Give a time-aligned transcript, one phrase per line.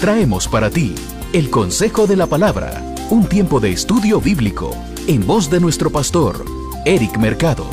[0.00, 0.94] traemos para ti
[1.34, 4.74] el consejo de la palabra, un tiempo de estudio bíblico,
[5.06, 6.42] en voz de nuestro pastor,
[6.86, 7.68] Eric Mercado.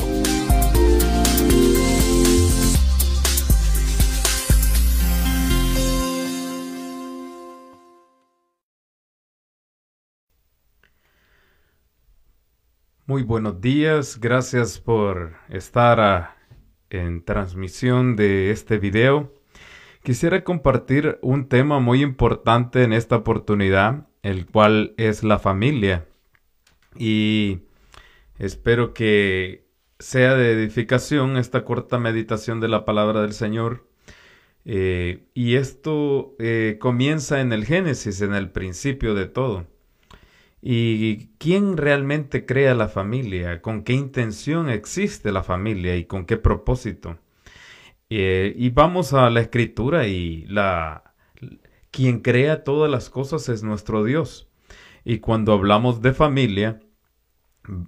[13.06, 16.36] Muy buenos días, gracias por estar ah,
[16.90, 19.37] en transmisión de este video.
[20.02, 26.06] Quisiera compartir un tema muy importante en esta oportunidad, el cual es la familia.
[26.96, 27.60] Y
[28.38, 29.66] espero que
[29.98, 33.86] sea de edificación esta corta meditación de la palabra del Señor.
[34.64, 39.66] Eh, y esto eh, comienza en el Génesis, en el principio de todo.
[40.60, 43.62] ¿Y quién realmente crea la familia?
[43.62, 47.18] ¿Con qué intención existe la familia y con qué propósito?
[48.10, 51.14] Eh, y vamos a la escritura y la
[51.90, 54.48] quien crea todas las cosas es nuestro Dios.
[55.04, 56.80] Y cuando hablamos de familia,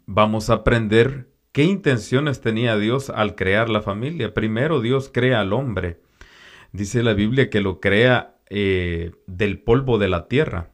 [0.06, 4.34] vamos a aprender qué intenciones tenía Dios al crear la familia.
[4.34, 6.00] Primero Dios crea al hombre.
[6.72, 10.70] Dice la Biblia que lo crea eh, del polvo de la tierra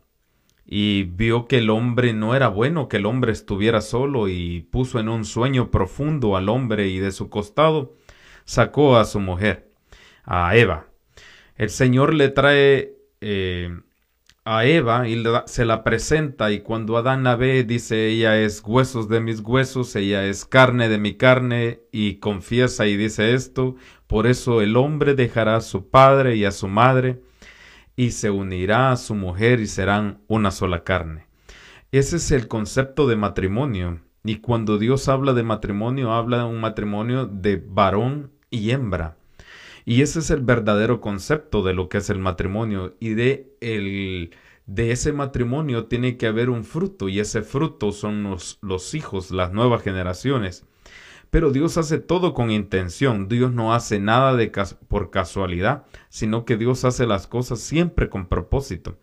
[0.66, 4.98] y vio que el hombre no era bueno que el hombre estuviera solo y puso
[4.98, 7.94] en un sueño profundo al hombre y de su costado
[8.46, 9.70] sacó a su mujer,
[10.24, 10.86] a Eva.
[11.56, 13.68] El Señor le trae eh,
[14.44, 19.08] a Eva y se la presenta y cuando Adán la ve dice ella es huesos
[19.08, 23.74] de mis huesos, ella es carne de mi carne y confiesa y dice esto,
[24.06, 27.20] por eso el hombre dejará a su padre y a su madre
[27.96, 31.26] y se unirá a su mujer y serán una sola carne.
[31.90, 34.00] Ese es el concepto de matrimonio.
[34.22, 39.16] Y cuando Dios habla de matrimonio, habla de un matrimonio de varón y hembra.
[39.84, 42.96] Y ese es el verdadero concepto de lo que es el matrimonio.
[42.98, 44.30] Y de, el,
[44.66, 47.08] de ese matrimonio tiene que haber un fruto.
[47.08, 50.66] Y ese fruto son los, los hijos, las nuevas generaciones.
[51.30, 53.28] Pero Dios hace todo con intención.
[53.28, 54.50] Dios no hace nada de
[54.88, 58.98] por casualidad, sino que Dios hace las cosas siempre con propósito.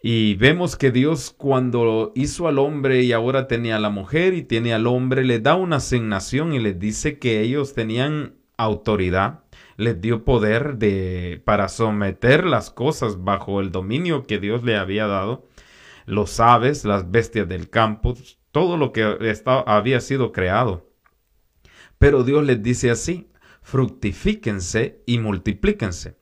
[0.00, 4.42] Y vemos que Dios cuando hizo al hombre y ahora tenía a la mujer y
[4.42, 9.44] tiene al hombre, le da una asignación y les dice que ellos tenían autoridad,
[9.76, 15.06] les dio poder de para someter las cosas bajo el dominio que Dios le había
[15.06, 15.48] dado,
[16.04, 18.14] los aves, las bestias del campo,
[18.52, 19.16] todo lo que
[19.66, 20.90] había sido creado.
[21.98, 23.30] Pero Dios les dice así,
[23.62, 26.16] fructifíquense y multiplíquense.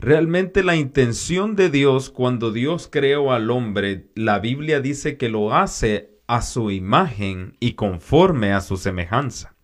[0.00, 5.54] Realmente la intención de Dios cuando Dios creó al hombre, la Biblia dice que lo
[5.54, 9.56] hace a su imagen y conforme a su semejanza.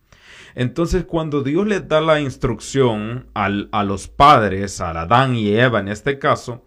[0.55, 5.87] Entonces cuando Dios les da la instrucción a los padres, a Adán y Eva en
[5.87, 6.63] este caso,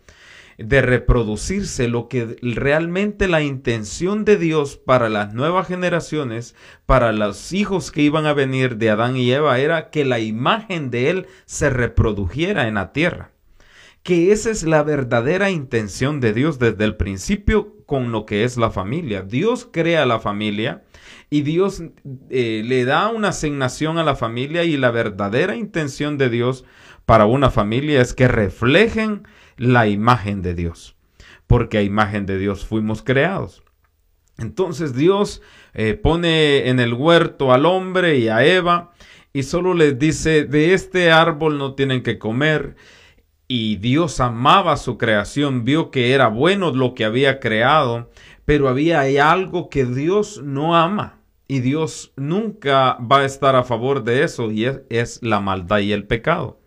[0.60, 6.54] de reproducirse, lo que realmente la intención de Dios para las nuevas generaciones,
[6.84, 10.90] para los hijos que iban a venir de Adán y Eva, era que la imagen
[10.90, 13.32] de Él se reprodujera en la tierra.
[14.02, 18.56] Que esa es la verdadera intención de Dios desde el principio con lo que es
[18.56, 19.22] la familia.
[19.22, 20.84] Dios crea la familia
[21.28, 21.82] y Dios
[22.30, 26.64] eh, le da una asignación a la familia y la verdadera intención de Dios
[27.04, 30.94] para una familia es que reflejen la imagen de Dios,
[31.48, 33.64] porque a imagen de Dios fuimos creados.
[34.38, 35.42] Entonces Dios
[35.74, 38.92] eh, pone en el huerto al hombre y a Eva
[39.32, 42.76] y solo les dice, de este árbol no tienen que comer.
[43.52, 48.08] Y Dios amaba su creación, vio que era bueno lo que había creado,
[48.44, 49.00] pero había
[49.32, 51.18] algo que Dios no ama.
[51.48, 55.90] Y Dios nunca va a estar a favor de eso, y es la maldad y
[55.90, 56.60] el pecado.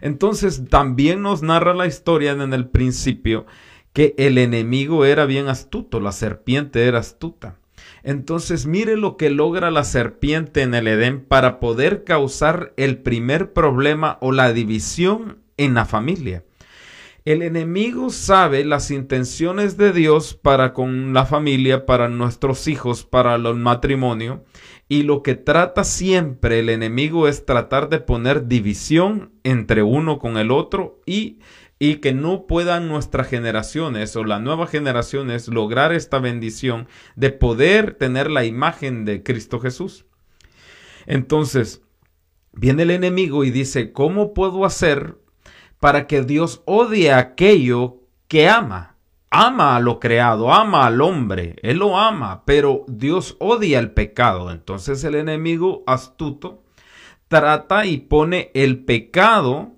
[0.00, 3.44] Entonces también nos narra la historia en el principio
[3.92, 7.58] que el enemigo era bien astuto, la serpiente era astuta.
[8.02, 13.52] Entonces mire lo que logra la serpiente en el Edén para poder causar el primer
[13.52, 16.44] problema o la división en la familia.
[17.24, 23.36] El enemigo sabe las intenciones de Dios para con la familia, para nuestros hijos, para
[23.36, 24.44] el matrimonio,
[24.90, 30.36] y lo que trata siempre el enemigo es tratar de poner división entre uno con
[30.36, 31.38] el otro y,
[31.78, 37.94] y que no puedan nuestras generaciones o las nuevas generaciones lograr esta bendición de poder
[37.94, 40.04] tener la imagen de Cristo Jesús.
[41.06, 41.80] Entonces,
[42.52, 45.23] viene el enemigo y dice, ¿cómo puedo hacer
[45.84, 48.96] para que Dios odie aquello que ama.
[49.28, 54.50] Ama a lo creado, ama al hombre, Él lo ama, pero Dios odia el pecado.
[54.50, 56.62] Entonces el enemigo astuto
[57.28, 59.72] trata y pone el pecado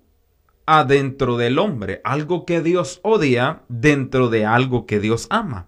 [0.65, 5.67] adentro del hombre, algo que Dios odia dentro de algo que Dios ama.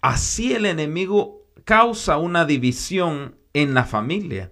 [0.00, 4.50] Así el enemigo causa una división en la familia.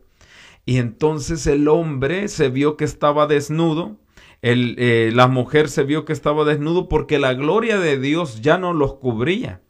[0.65, 3.99] Y entonces el hombre se vio que estaba desnudo,
[4.43, 8.59] el, eh, la mujer se vio que estaba desnudo porque la gloria de Dios ya
[8.59, 9.61] no los cubría.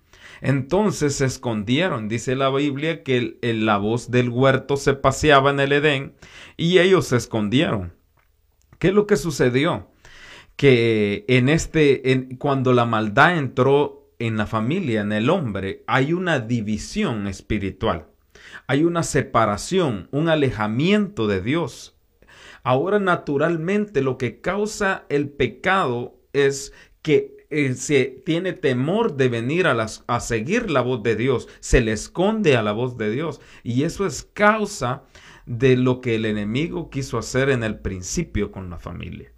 [0.40, 2.08] Entonces se escondieron.
[2.08, 6.14] Dice la Biblia que la voz del huerto se paseaba en el Edén
[6.56, 7.94] y ellos se escondieron.
[8.78, 9.90] ¿Qué es lo que sucedió?
[10.56, 16.40] Que en este, cuando la maldad entró en la familia, en el hombre, hay una
[16.40, 18.06] división espiritual.
[18.66, 21.95] Hay una separación, un alejamiento de Dios.
[22.66, 29.68] Ahora naturalmente lo que causa el pecado es que eh, se tiene temor de venir
[29.68, 33.40] a, a seguir la voz de Dios, se le esconde a la voz de Dios.
[33.62, 35.04] Y eso es causa
[35.46, 39.30] de lo que el enemigo quiso hacer en el principio con la familia.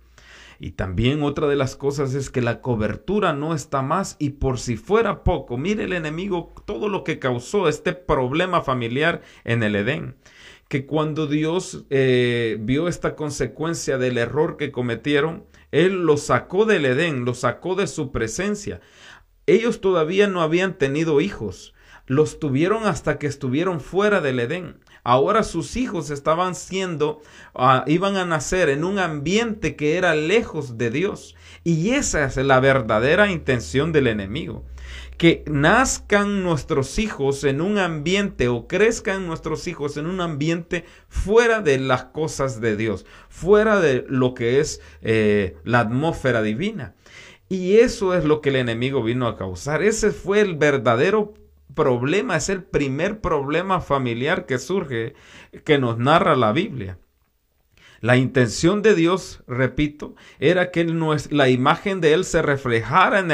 [0.59, 4.59] Y también otra de las cosas es que la cobertura no está más y por
[4.59, 9.77] si fuera poco, mire el enemigo todo lo que causó este problema familiar en el
[9.77, 10.17] Edén.
[10.69, 16.87] Que cuando Dios eh, vio esta consecuencia del error que cometieron, él los sacó del
[16.87, 18.81] Edén, los sacó de su presencia.
[19.47, 21.75] Ellos todavía no habían tenido hijos,
[22.07, 24.81] los tuvieron hasta que estuvieron fuera del Edén.
[25.05, 27.23] Ahora sus hijos estaban siendo,
[27.55, 31.35] uh, iban a nacer en un ambiente que era lejos de Dios.
[31.65, 34.65] Y esa es la verdadera intención del enemigo
[35.19, 41.61] que nazcan nuestros hijos en un ambiente o crezcan nuestros hijos en un ambiente fuera
[41.61, 46.95] de las cosas de Dios, fuera de lo que es eh, la atmósfera divina.
[47.49, 49.83] Y eso es lo que el enemigo vino a causar.
[49.83, 51.35] Ese fue el verdadero
[51.75, 55.15] problema, es el primer problema familiar que surge,
[55.65, 56.99] que nos narra la Biblia.
[58.01, 60.85] La intención de Dios, repito, era que
[61.31, 63.33] la imagen de Él se reflejara en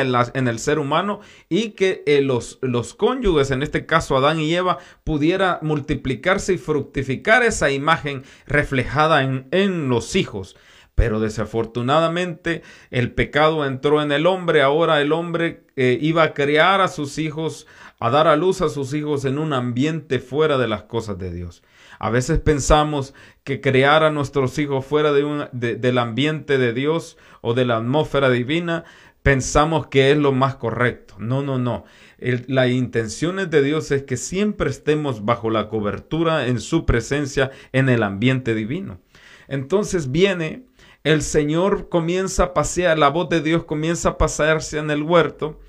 [0.49, 1.21] el, ser humano
[1.51, 6.59] y que eh, los, los cónyuges, en este caso Adán y Eva, pudiera multiplicarse y
[6.59, 10.57] fructificar esa imagen reflejada en, los hijos.
[10.95, 16.81] Pero desafortunadamente el pecado entró en el hombre, ahora el hombre eh, iba a criar
[16.81, 17.67] a sus hijos,
[17.99, 21.33] a dar a luz a sus hijos en un ambiente fuera de las cosas de
[21.33, 21.63] Dios.
[21.99, 23.15] A veces pensamos
[23.45, 27.77] que crear a nuestros hijos fuera de un, del ambiente de Dios o de la
[27.77, 28.85] atmósfera divina,
[29.23, 31.15] pensamos que es lo más correcto.
[31.19, 31.85] No, no, no.
[32.19, 37.89] la intención de Dios es que siempre estemos bajo la cobertura en su presencia en
[37.89, 39.01] el ambiente divino.
[39.49, 40.67] Entonces viene,
[41.05, 45.61] el Señor comienza a pasear, la voz de Dios comienza a pasearse en el huerto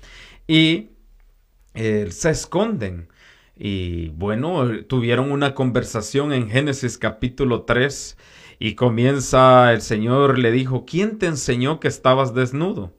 [0.46, 0.90] y
[1.74, 3.08] eh, se esconden.
[3.58, 8.18] Y bueno, tuvieron una conversación en Génesis capítulo 3
[8.58, 12.92] y comienza el Señor le dijo, ¿quién te enseñó que estabas desnudo?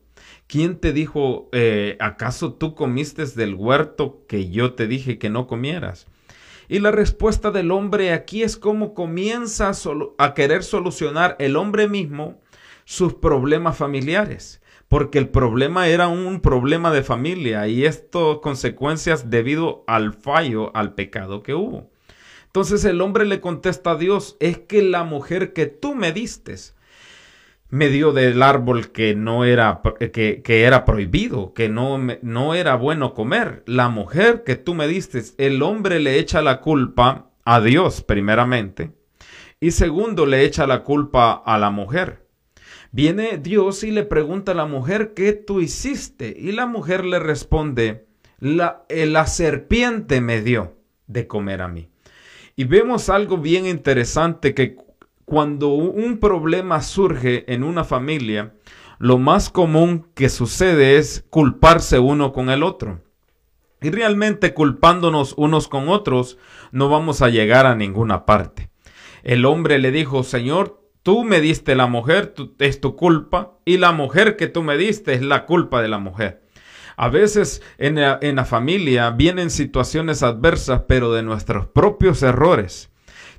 [0.47, 5.45] ¿Quién te dijo, eh, acaso tú comiste del huerto que yo te dije que no
[5.45, 6.07] comieras?
[6.69, 9.71] Y la respuesta del hombre aquí es cómo comienza
[10.17, 12.41] a querer solucionar el hombre mismo
[12.83, 19.83] sus problemas familiares porque el problema era un problema de familia y esto consecuencias debido
[19.87, 21.89] al fallo, al pecado que hubo.
[22.45, 26.55] Entonces el hombre le contesta a Dios, es que la mujer que tú me diste
[27.69, 29.81] me dio del árbol que no era,
[30.13, 33.63] que, era prohibido, que no, no era bueno comer.
[33.65, 38.91] La mujer que tú me diste, el hombre le echa la culpa a Dios primeramente
[39.59, 42.26] y segundo le echa la culpa a la mujer.
[42.91, 46.35] Viene Dios y le pregunta a la mujer, ¿qué tú hiciste?
[46.37, 48.07] Y la mujer le responde,
[48.39, 50.75] la, eh, la serpiente me dio
[51.07, 51.89] de comer a mí.
[52.55, 54.77] Y vemos algo bien interesante que
[55.25, 58.53] cuando un problema surge en una familia,
[58.99, 63.01] lo más común que sucede es culparse uno con el otro.
[63.81, 66.37] Y realmente culpándonos unos con otros
[66.71, 68.71] no vamos a llegar a ninguna parte.
[69.23, 70.76] El hombre le dijo, Señor,
[71.07, 75.13] Tú me diste la mujer, es tu culpa, y la mujer que tú me diste
[75.13, 76.43] es la culpa de la mujer.
[76.97, 82.91] A veces en la, en la familia vienen situaciones adversas, pero de nuestros propios errores.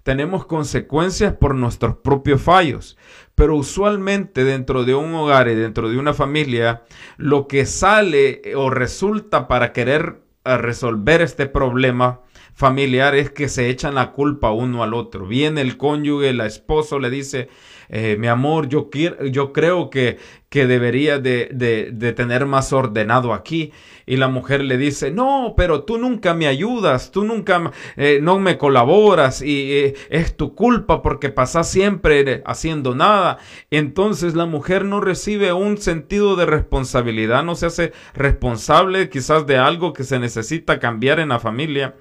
[0.02, 2.96] Tenemos consecuencias por nuestros propios fallos,
[3.34, 6.84] pero usualmente dentro de un hogar y dentro de una familia,
[7.18, 12.22] lo que sale o resulta para querer eh, resolver este problema
[12.58, 15.28] familiar es que se echan la culpa uno al otro.
[15.28, 17.48] Viene el cónyuge, el esposo le dice,
[17.88, 23.32] eh, mi amor, yo, quiero, yo creo que, que debería de, de, tener más ordenado
[23.32, 23.72] aquí.
[24.06, 28.40] Y la mujer le dice, no, pero tú nunca me ayudas, tú nunca eh, no
[28.40, 33.38] me colaboras y eh, es tu culpa porque pasas siempre haciendo nada.
[33.70, 39.58] Entonces la mujer no recibe un sentido de responsabilidad, no se hace responsable quizás de
[39.58, 41.94] algo que se necesita cambiar en la familia.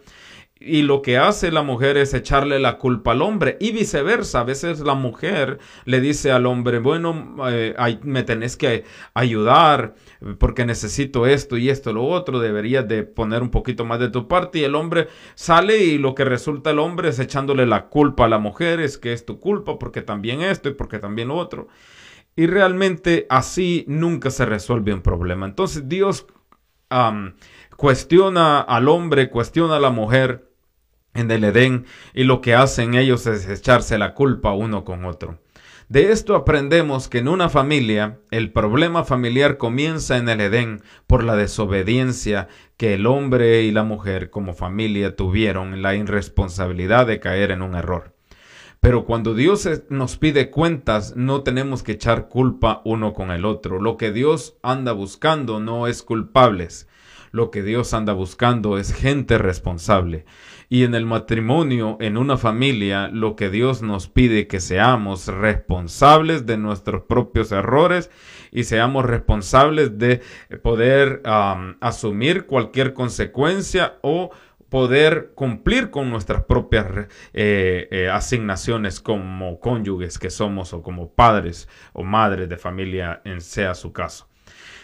[0.59, 4.39] Y lo que hace la mujer es echarle la culpa al hombre y viceversa.
[4.39, 8.83] A veces la mujer le dice al hombre, bueno, eh, me tenés que
[9.13, 9.95] ayudar
[10.39, 14.27] porque necesito esto y esto, lo otro, deberías de poner un poquito más de tu
[14.27, 14.59] parte.
[14.59, 18.29] Y el hombre sale y lo que resulta el hombre es echándole la culpa a
[18.29, 21.67] la mujer, es que es tu culpa porque también esto y porque también lo otro.
[22.35, 25.45] Y realmente así nunca se resuelve un problema.
[25.45, 26.25] Entonces Dios
[27.75, 30.47] cuestiona al hombre, cuestiona a la mujer
[31.17, 35.39] en el Edén y lo que hacen ellos es echarse la culpa uno con otro.
[35.89, 41.24] De esto aprendemos que en una familia el problema familiar comienza en el Edén por
[41.24, 47.51] la desobediencia que el hombre y la mujer como familia tuvieron la irresponsabilidad de caer
[47.51, 48.13] en un error.
[48.81, 53.81] Pero cuando Dios nos pide cuentas, no tenemos que echar culpa uno con el otro.
[53.81, 56.88] Lo que Dios anda buscando no es culpables.
[57.38, 60.25] Lo que Dios anda buscando es gente responsable.
[60.70, 66.48] Y en el matrimonio, en una familia, lo que Dios nos pide que seamos responsables
[66.48, 68.10] de nuestros propios errores
[68.51, 70.22] y seamos responsables de
[70.63, 71.22] poder
[71.79, 74.32] asumir cualquier consecuencia o
[74.70, 76.88] poder cumplir con nuestras propias
[77.34, 83.41] eh, eh, asignaciones como cónyuges que somos o como padres o madres de familia, en
[83.41, 84.27] sea su caso.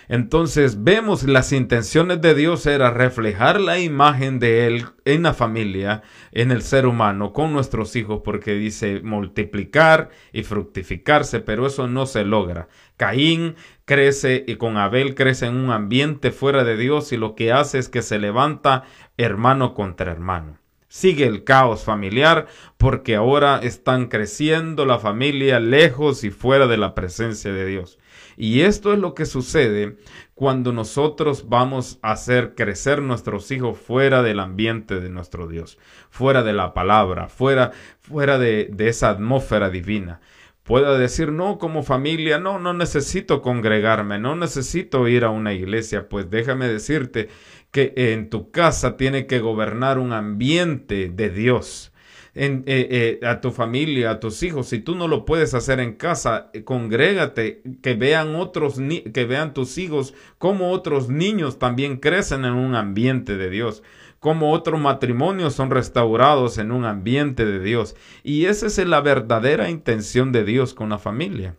[0.07, 6.01] Entonces vemos las intenciones de Dios era reflejar la imagen de Él en la familia,
[6.31, 12.05] en el ser humano, con nuestros hijos, porque dice multiplicar y fructificarse, pero eso no
[12.05, 12.67] se logra.
[12.97, 13.55] Caín
[13.85, 17.79] crece y con Abel crece en un ambiente fuera de Dios y lo que hace
[17.79, 18.83] es que se levanta
[19.17, 20.62] hermano contra hermano.
[20.93, 22.45] Sigue el caos familiar
[22.77, 27.97] porque ahora están creciendo la familia lejos y fuera de la presencia de Dios.
[28.37, 29.97] Y esto es lo que sucede
[30.35, 35.79] cuando nosotros vamos a hacer crecer nuestros hijos fuera del ambiente de nuestro Dios,
[36.11, 40.21] fuera de la palabra, fuera, fuera de, de esa atmósfera divina
[40.63, 46.07] pueda decir, no, como familia, no, no necesito congregarme, no necesito ir a una iglesia,
[46.07, 47.27] pues déjame decirte
[47.73, 51.91] que en tu casa tiene que gobernar un ambiente de Dios
[52.35, 54.67] en, eh, eh, a tu familia, a tus hijos.
[54.67, 58.79] Si tú no lo puedes hacer en casa, eh, congrégate, que vean otros,
[59.11, 63.81] que vean tus hijos como otros niños también crecen en un ambiente de Dios
[64.19, 67.93] como otros matrimonios son restaurados en un ambiente de Dios.
[68.23, 71.57] Y esa es la verdadera intención de Dios con la familia.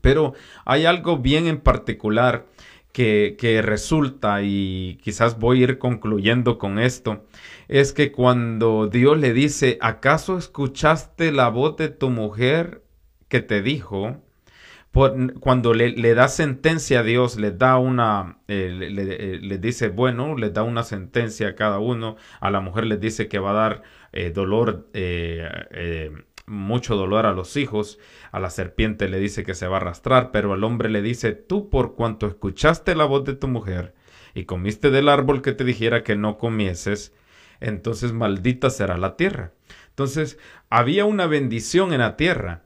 [0.00, 0.32] Pero
[0.64, 2.46] hay algo bien en particular
[2.92, 7.24] que, resulta, y quizás voy a ir concluyendo con esto,
[7.68, 12.82] es que cuando Dios le dice, ¿acaso escuchaste la voz de tu mujer
[13.28, 14.22] que te dijo?
[15.40, 20.50] cuando le, da sentencia a Dios, le da una, eh, le, le, dice, bueno, le
[20.50, 23.82] da una sentencia a cada uno, a la mujer le dice que va a dar
[24.12, 26.10] eh, dolor, eh,
[26.46, 27.98] mucho dolor a los hijos,
[28.30, 31.32] a la serpiente le dice que se va a arrastrar, pero al hombre le dice,
[31.32, 33.94] tú por cuanto escuchaste la voz de tu mujer
[34.34, 37.14] y comiste del árbol que te dijera que no comieses,
[37.60, 39.52] entonces maldita será la tierra.
[39.90, 40.38] Entonces
[40.70, 42.64] había una bendición en la tierra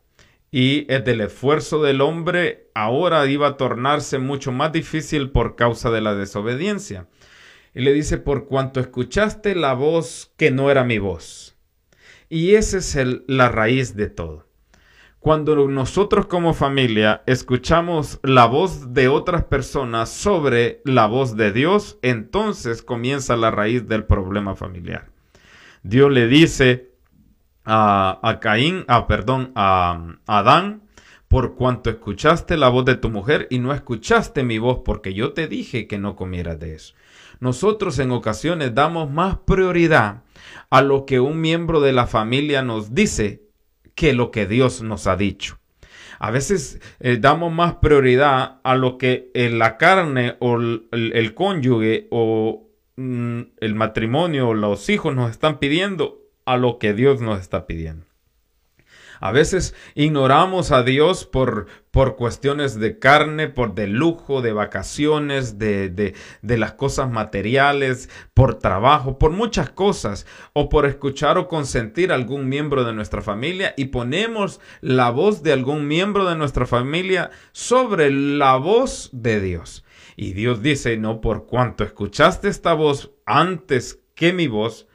[0.50, 6.00] y el esfuerzo del hombre ahora iba a tornarse mucho más difícil por causa de
[6.00, 7.08] la desobediencia.
[7.74, 11.55] Y le dice, por cuanto escuchaste la voz que no era mi voz.
[12.28, 14.46] Y esa es la raíz de todo.
[15.20, 21.98] Cuando nosotros como familia escuchamos la voz de otras personas sobre la voz de Dios,
[22.02, 25.10] entonces comienza la raíz del problema familiar.
[25.82, 26.92] Dios le dice
[27.64, 30.82] a, a Caín, a, perdón, a, a Adán,
[31.26, 35.32] por cuanto escuchaste la voz de tu mujer y no escuchaste mi voz porque yo
[35.32, 36.94] te dije que no comieras de eso.
[37.40, 40.22] Nosotros en ocasiones damos más prioridad
[40.70, 43.42] a lo que un miembro de la familia nos dice
[43.94, 45.58] que lo que Dios nos ha dicho.
[46.18, 52.08] A veces eh, damos más prioridad a lo que eh, la carne o el, cónyuge
[52.10, 57.40] o mm, el matrimonio o los hijos nos están pidiendo a lo que Dios nos
[57.40, 58.06] está pidiendo.
[59.20, 65.58] A veces ignoramos a Dios por, por cuestiones de carne, por de lujo, de vacaciones,
[65.58, 71.48] de, de, de, las cosas materiales, por trabajo, por muchas cosas, o por escuchar o
[71.48, 76.36] consentir a algún miembro de nuestra familia y ponemos la voz de algún miembro de
[76.36, 79.84] nuestra familia sobre la voz de Dios.
[80.16, 84.86] Y Dios dice, no por cuanto escuchaste esta voz antes que mi voz,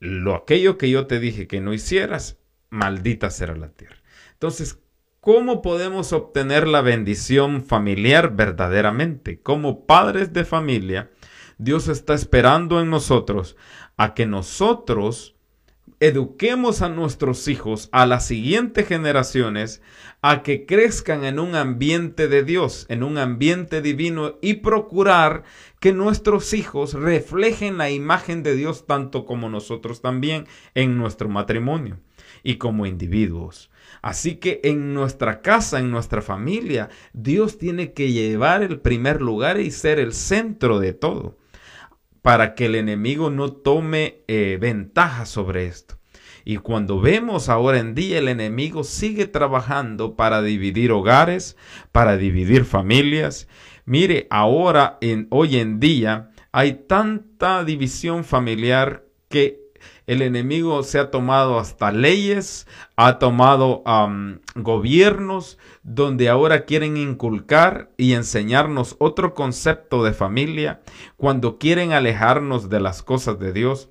[0.00, 2.38] lo aquello que yo te dije que no hicieras,
[2.74, 3.96] maldita será la tierra.
[4.32, 4.80] Entonces,
[5.20, 9.40] ¿cómo podemos obtener la bendición familiar verdaderamente?
[9.40, 11.10] Como padres de familia,
[11.56, 13.56] Dios está esperando en nosotros
[13.96, 15.36] a que nosotros
[16.00, 19.80] eduquemos a nuestros hijos, a las siguientes generaciones,
[20.20, 25.44] a que crezcan en un ambiente de Dios, en un ambiente divino y procurar
[25.80, 32.00] que nuestros hijos reflejen la imagen de Dios tanto como nosotros también en nuestro matrimonio
[32.44, 33.70] y como individuos.
[34.02, 39.58] Así que en nuestra casa, en nuestra familia, Dios tiene que llevar el primer lugar
[39.58, 41.38] y ser el centro de todo,
[42.22, 45.96] para que el enemigo no tome eh, ventaja sobre esto.
[46.44, 51.56] Y cuando vemos ahora en día el enemigo sigue trabajando para dividir hogares,
[51.90, 53.48] para dividir familias.
[53.86, 59.63] Mire, ahora en hoy en día hay tanta división familiar que
[60.06, 63.82] el enemigo se ha tomado hasta leyes, ha tomado
[64.54, 70.82] gobiernos donde ahora quieren inculcar y enseñarnos otro concepto de familia,
[71.16, 73.90] cuando quieren alejarnos de las cosas de Dios.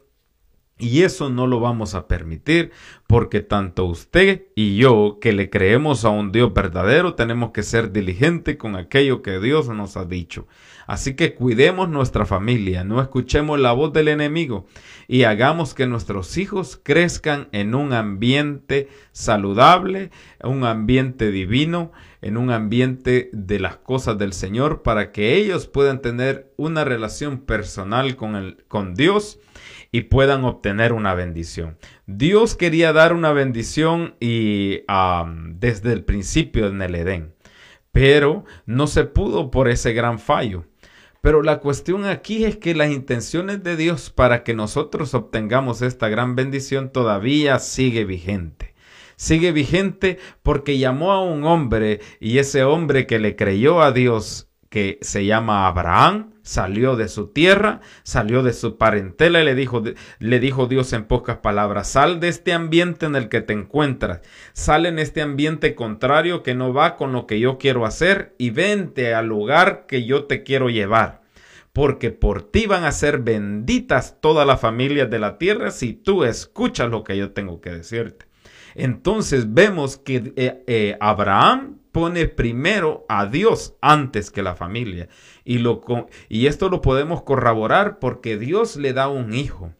[0.80, 2.72] Y eso no lo vamos a permitir
[3.08, 7.92] porque tanto usted y yo que le creemos a un Dios verdadero tenemos que ser
[7.92, 10.48] diligentes con aquello que Dios nos ha dicho.
[10.88, 14.66] Así que cuidemos nuestra familia, no escuchemos la voz del enemigo
[15.08, 20.12] y hagamos que nuestros hijos crezcan en un ambiente saludable,
[20.44, 26.02] un ambiente divino, en un ambiente de las cosas del Señor para que ellos puedan
[26.02, 29.40] tener una relación personal con, el, con Dios
[29.92, 31.78] y puedan obtener una bendición.
[32.08, 34.82] Dios quería dar una bendición y
[35.56, 37.36] desde el principio en el Edén,
[37.92, 40.66] pero no se pudo por ese gran fallo.
[41.24, 46.10] Pero la cuestión aquí es que las intenciones de Dios para que nosotros obtengamos esta
[46.10, 48.76] gran bendición todavía sigue vigente.
[49.16, 54.50] Sigue vigente porque llamó a un hombre y ese hombre que le creyó a Dios
[54.74, 59.84] que se llama Abraham, salió de su tierra, salió de su parentela y le dijo,
[60.18, 64.22] le dijo Dios en pocas palabras, sal de este ambiente en el que te encuentras,
[64.54, 68.50] sal en este ambiente contrario que no va con lo que yo quiero hacer y
[68.50, 71.22] vente al lugar que yo te quiero llevar.
[71.72, 76.24] Porque por ti van a ser benditas todas las familias de la tierra si tú
[76.24, 78.26] escuchas lo que yo tengo que decirte.
[78.74, 85.08] Entonces vemos que eh, eh, Abraham pone primero a Dios antes que la familia.
[85.46, 85.82] Y, lo,
[86.28, 89.72] y esto lo podemos corroborar porque Dios le da un hijo.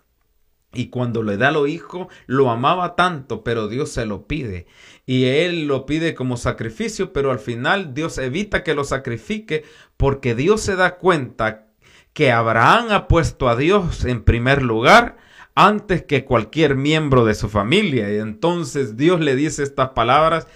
[0.74, 4.68] Y cuando le da lo hijo, lo amaba tanto, pero Dios se lo pide.
[5.06, 9.64] Y él lo pide como sacrificio, pero al final Dios evita que lo sacrifique
[9.98, 11.68] porque Dios se da cuenta
[12.14, 15.18] que Abraham ha puesto a Dios en primer lugar
[15.56, 18.12] antes que cualquier miembro de su familia.
[18.12, 20.48] Y entonces Dios le dice estas palabras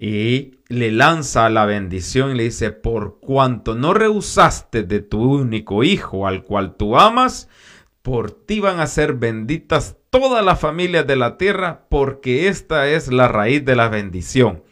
[0.00, 5.82] y le lanza la bendición y le dice, por cuanto no rehusaste de tu único
[5.82, 7.48] hijo al cual tú amas,
[8.02, 13.08] por ti van a ser benditas todas las familias de la tierra, porque esta es
[13.08, 14.62] la raíz de la bendición.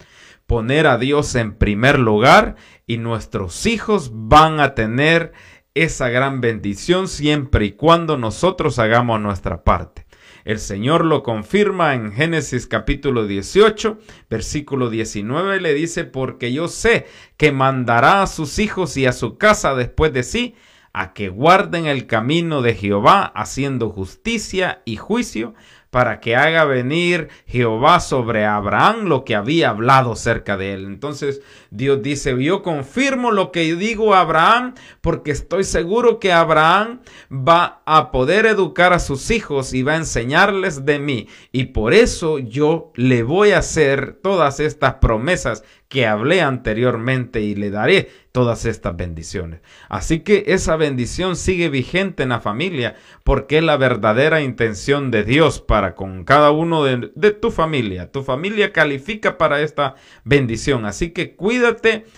[0.46, 2.54] Poner a Dios en primer lugar
[2.86, 5.32] y nuestros hijos van a tener
[5.74, 10.05] esa gran bendición siempre y cuando nosotros hagamos nuestra parte.
[10.46, 13.98] El Señor lo confirma en Génesis capítulo 18,
[14.30, 17.06] versículo 19, le dice, porque yo sé
[17.36, 20.54] que mandará a sus hijos y a su casa después de sí,
[20.92, 25.54] a que guarden el camino de Jehová, haciendo justicia y juicio,
[25.90, 30.84] para que haga venir Jehová sobre Abraham lo que había hablado cerca de él.
[30.84, 31.42] Entonces
[31.76, 37.82] Dios dice, yo confirmo lo que digo a Abraham porque estoy seguro que Abraham va
[37.84, 41.28] a poder educar a sus hijos y va a enseñarles de mí.
[41.52, 47.54] Y por eso yo le voy a hacer todas estas promesas que hablé anteriormente y
[47.54, 49.60] le daré todas estas bendiciones.
[49.88, 55.24] Así que esa bendición sigue vigente en la familia porque es la verdadera intención de
[55.24, 58.10] Dios para con cada uno de, de tu familia.
[58.10, 60.86] Tu familia califica para esta bendición.
[60.86, 61.36] Así que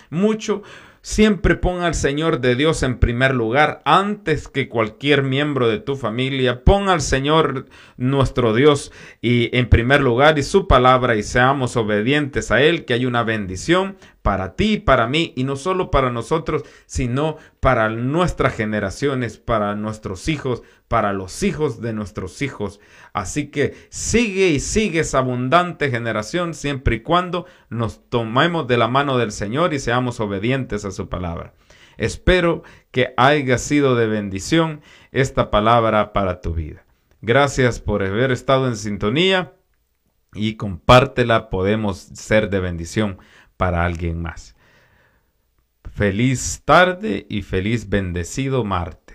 [0.09, 0.63] mucho
[1.01, 5.95] Siempre pon al Señor de Dios en primer lugar antes que cualquier miembro de tu
[5.95, 6.65] familia.
[6.65, 12.51] Pon al Señor nuestro Dios y en primer lugar y su palabra y seamos obedientes
[12.51, 13.95] a Él, que hay una bendición
[14.29, 20.27] para ti para mí y no solo para nosotros, sino para nuestras generaciones, para nuestros
[20.27, 22.79] hijos, para los hijos de nuestros hijos.
[23.11, 28.87] Así que sigue y sigue esa abundante generación siempre y cuando nos tomemos de la
[28.87, 31.55] mano del Señor y seamos obedientes a su palabra.
[31.97, 32.61] Espero
[32.91, 36.85] que haya sido de bendición esta palabra para tu vida.
[37.23, 39.55] Gracias por haber estado en sintonía
[40.35, 43.17] y compártela, podemos ser de bendición
[43.59, 44.55] para alguien más.
[45.83, 49.08] Feliz tarde y feliz bendecido martes.